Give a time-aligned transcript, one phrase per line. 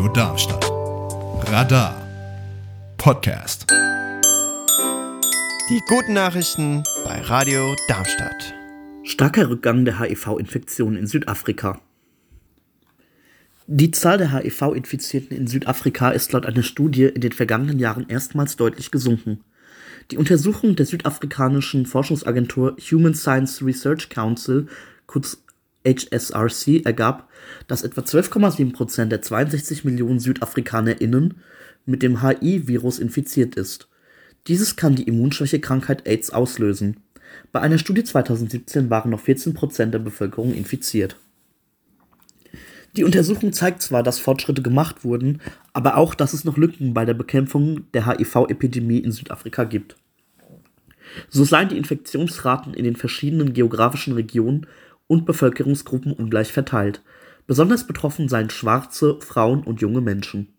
[0.00, 0.64] Radio Darmstadt.
[1.52, 1.94] Radar
[2.96, 3.66] Podcast.
[5.68, 8.54] Die guten Nachrichten bei Radio Darmstadt.
[9.02, 11.82] Starker Rückgang der HIV-Infektionen in Südafrika.
[13.66, 18.56] Die Zahl der HIV-Infizierten in Südafrika ist laut einer Studie in den vergangenen Jahren erstmals
[18.56, 19.44] deutlich gesunken.
[20.10, 24.66] Die Untersuchung der südafrikanischen Forschungsagentur Human Science Research Council,
[25.06, 25.42] kurz
[25.86, 27.28] HSRC, ergab,
[27.66, 31.34] dass etwa 12,7 Prozent der 62 Millionen SüdafrikanerInnen
[31.86, 33.88] mit dem HIV-Virus infiziert ist.
[34.46, 36.98] Dieses kann die Immunschwächekrankheit AIDS auslösen.
[37.52, 41.16] Bei einer Studie 2017 waren noch 14 Prozent der Bevölkerung infiziert.
[42.96, 45.40] Die Untersuchung zeigt zwar, dass Fortschritte gemacht wurden,
[45.72, 49.96] aber auch, dass es noch Lücken bei der Bekämpfung der HIV-Epidemie in Südafrika gibt.
[51.28, 54.66] So seien die Infektionsraten in den verschiedenen geografischen Regionen
[55.10, 57.02] und Bevölkerungsgruppen ungleich verteilt.
[57.48, 60.54] Besonders betroffen seien Schwarze, Frauen und junge Menschen.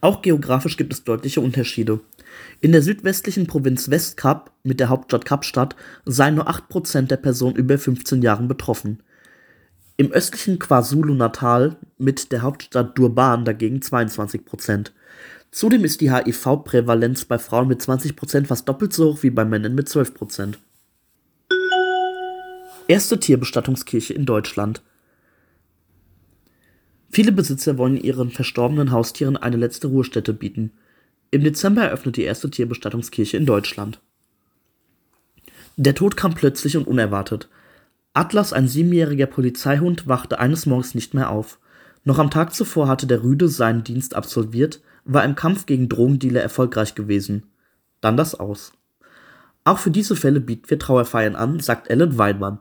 [0.00, 2.00] Auch geografisch gibt es deutliche Unterschiede.
[2.60, 7.78] In der südwestlichen Provinz Westkap mit der Hauptstadt Kapstadt seien nur 8% der Personen über
[7.78, 9.00] 15 Jahren betroffen.
[9.96, 14.92] Im östlichen KwaZulu-Natal mit der Hauptstadt Durban dagegen 22 Prozent.
[15.52, 19.44] Zudem ist die HIV-Prävalenz bei Frauen mit 20 Prozent fast doppelt so hoch wie bei
[19.44, 20.58] Männern mit 12 Prozent.
[22.86, 24.82] Erste Tierbestattungskirche in Deutschland.
[27.08, 30.70] Viele Besitzer wollen ihren verstorbenen Haustieren eine letzte Ruhestätte bieten.
[31.30, 34.00] Im Dezember eröffnet die erste Tierbestattungskirche in Deutschland.
[35.78, 37.48] Der Tod kam plötzlich und unerwartet.
[38.12, 41.58] Atlas, ein siebenjähriger Polizeihund, wachte eines Morgens nicht mehr auf.
[42.04, 46.42] Noch am Tag zuvor hatte der Rüde seinen Dienst absolviert, war im Kampf gegen Drogendealer
[46.42, 47.44] erfolgreich gewesen.
[48.02, 48.72] Dann das Aus.
[49.64, 52.58] Auch für diese Fälle bieten wir Trauerfeiern an, sagt Ellen Weinmann.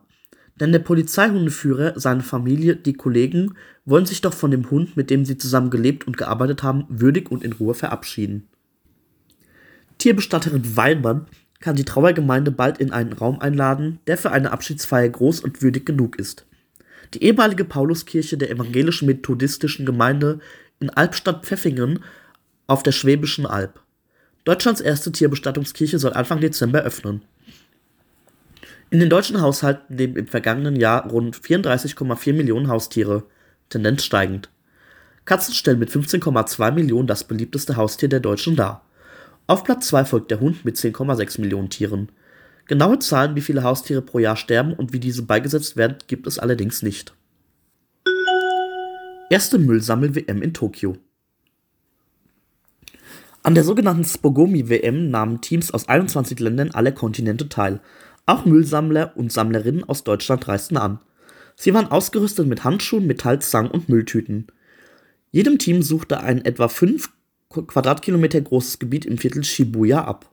[0.60, 5.26] Denn der Polizeihundeführer, seine Familie, die Kollegen wollen sich doch von dem Hund, mit dem
[5.26, 8.48] sie zusammen gelebt und gearbeitet haben, würdig und in Ruhe verabschieden.
[9.98, 11.26] Tierbestatterin Weinmann
[11.60, 15.86] kann die Trauergemeinde bald in einen Raum einladen, der für eine Abschiedsfeier groß und würdig
[15.86, 16.46] genug ist.
[17.14, 20.40] Die ehemalige Pauluskirche der evangelischen methodistischen Gemeinde
[20.80, 22.00] in Albstadt-Pfeffingen
[22.68, 23.80] auf der Schwäbischen Alb.
[24.44, 27.22] Deutschlands erste Tierbestattungskirche soll Anfang Dezember öffnen.
[28.94, 33.24] In den deutschen Haushalten leben im vergangenen Jahr rund 34,4 Millionen Haustiere,
[33.70, 34.52] Tendenz steigend.
[35.26, 38.86] Katzen stellen mit 15,2 Millionen das beliebteste Haustier der Deutschen dar.
[39.48, 42.12] Auf Platz 2 folgt der Hund mit 10,6 Millionen Tieren.
[42.68, 46.38] Genaue Zahlen, wie viele Haustiere pro Jahr sterben und wie diese beigesetzt werden, gibt es
[46.38, 47.16] allerdings nicht.
[49.32, 50.98] Erste Müllsammel-WM in Tokio.
[53.42, 57.82] An der sogenannten Spogomi-WM nahmen Teams aus 21 Ländern aller Kontinente teil.
[58.26, 61.00] Auch Müllsammler und Sammlerinnen aus Deutschland reisten an.
[61.56, 64.48] Sie waren ausgerüstet mit Handschuhen, Metallzangen und Mülltüten.
[65.32, 67.10] Jedem Team suchte ein etwa 5
[67.50, 70.30] Quadratkilometer großes Gebiet im Viertel Shibuya ab.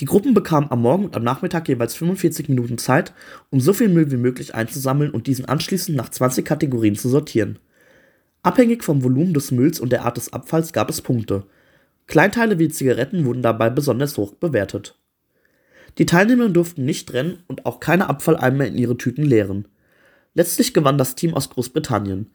[0.00, 3.12] Die Gruppen bekamen am Morgen und am Nachmittag jeweils 45 Minuten Zeit,
[3.50, 7.58] um so viel Müll wie möglich einzusammeln und diesen anschließend nach 20 Kategorien zu sortieren.
[8.42, 11.44] Abhängig vom Volumen des Mülls und der Art des Abfalls gab es Punkte.
[12.06, 14.96] Kleinteile wie Zigaretten wurden dabei besonders hoch bewertet.
[15.98, 19.66] Die Teilnehmer durften nicht rennen und auch keine Abfalleimer in ihre Tüten leeren.
[20.34, 22.30] Letztlich gewann das Team aus Großbritannien.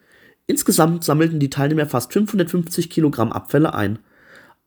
[0.46, 4.00] Insgesamt sammelten die Teilnehmer fast 550 Kilogramm Abfälle ein.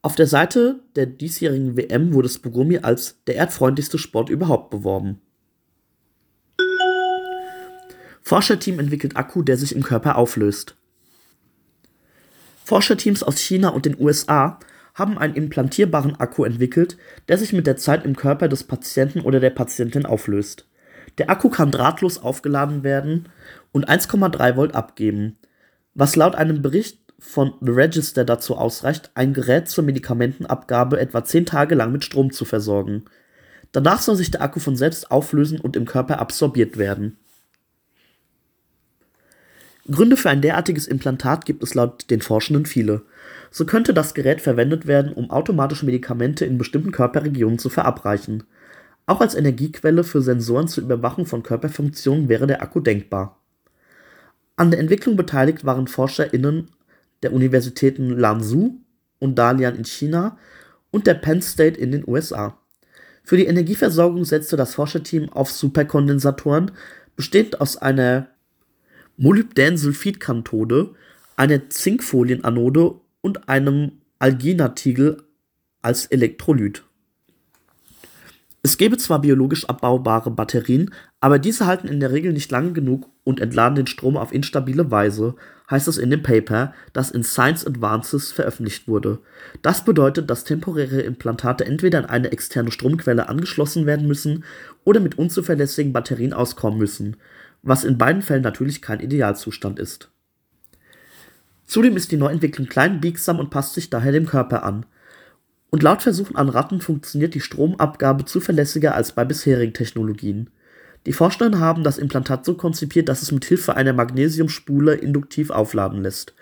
[0.00, 5.20] Auf der Seite der diesjährigen WM wurde Spugumi als der erdfreundlichste Sport überhaupt beworben.
[8.22, 10.74] Forscherteam entwickelt Akku, der sich im Körper auflöst.
[12.64, 14.58] Forscherteams aus China und den USA
[14.96, 16.98] haben einen implantierbaren Akku entwickelt,
[17.28, 20.66] der sich mit der Zeit im Körper des Patienten oder der Patientin auflöst.
[21.18, 23.28] Der Akku kann drahtlos aufgeladen werden
[23.72, 25.38] und 1,3 Volt abgeben
[25.96, 31.46] was laut einem Bericht von The Register dazu ausreicht, ein Gerät zur Medikamentenabgabe etwa 10
[31.46, 33.06] Tage lang mit Strom zu versorgen.
[33.72, 37.16] Danach soll sich der Akku von selbst auflösen und im Körper absorbiert werden.
[39.91, 43.03] Gründe für ein derartiges Implantat gibt es laut den Forschenden viele.
[43.50, 48.44] So könnte das Gerät verwendet werden, um automatisch Medikamente in bestimmten Körperregionen zu verabreichen.
[49.06, 53.41] Auch als Energiequelle für Sensoren zur Überwachung von Körperfunktionen wäre der Akku denkbar
[54.56, 56.71] an der Entwicklung beteiligt waren ForscherInnen
[57.23, 58.81] der Universitäten Lanzhou
[59.19, 60.38] und Dalian in China
[60.91, 62.59] und der Penn State in den USA.
[63.23, 66.71] Für die Energieversorgung setzte das Forscherteam auf Superkondensatoren,
[67.17, 68.29] bestehend aus einer
[69.16, 70.94] Molybdänsulfidkathode,
[71.36, 75.22] einer Zinkfolienanode und einem Alginatigel
[75.82, 76.82] als Elektrolyt.
[78.62, 83.08] Es gäbe zwar biologisch abbaubare Batterien, aber diese halten in der Regel nicht lange genug
[83.22, 85.36] und entladen den Strom auf instabile Weise,
[85.70, 89.20] heißt es in dem Paper, das in Science Advances veröffentlicht wurde.
[89.62, 94.42] Das bedeutet, dass temporäre Implantate entweder an eine externe Stromquelle angeschlossen werden müssen
[94.82, 97.16] oder mit unzuverlässigen Batterien auskommen müssen,
[97.66, 100.08] was in beiden Fällen natürlich kein Idealzustand ist.
[101.66, 104.86] Zudem ist die Neuentwicklung klein, biegsam und passt sich daher dem Körper an.
[105.70, 110.48] Und laut Versuchen an Ratten funktioniert die Stromabgabe zuverlässiger als bei bisherigen Technologien.
[111.06, 116.02] Die Forscher haben das Implantat so konzipiert, dass es mit Hilfe einer Magnesiumspule induktiv aufladen
[116.02, 116.34] lässt.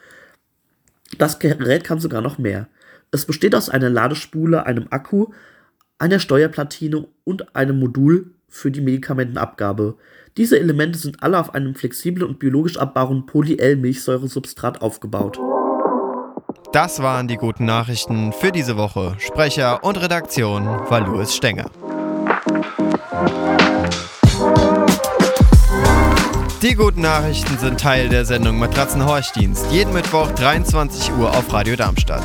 [1.17, 2.69] Das Gerät kann sogar noch mehr.
[3.11, 5.29] Es besteht aus einer Ladespule, einem Akku,
[5.99, 9.97] einer Steuerplatine und einem Modul für die Medikamentenabgabe.
[10.37, 15.39] Diese Elemente sind alle auf einem flexiblen und biologisch abbauen Poly-L-Milchsäuresubstrat aufgebaut.
[16.73, 19.15] Das waren die guten Nachrichten für diese Woche.
[19.19, 21.71] Sprecher und Redaktion war Louis Stenger.
[26.63, 29.71] Die guten Nachrichten sind Teil der Sendung Matratzenhorchdienst.
[29.71, 32.25] Jeden Mittwoch 23 Uhr auf Radio Darmstadt.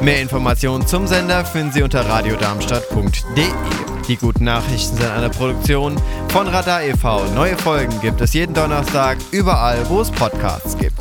[0.00, 3.95] Mehr Informationen zum Sender finden Sie unter radiodarmstadt.de.
[4.08, 5.96] Die guten Nachrichten sind eine Produktion
[6.28, 7.24] von Radar e.V.
[7.34, 11.00] Neue Folgen gibt es jeden Donnerstag überall, wo es Podcasts gibt.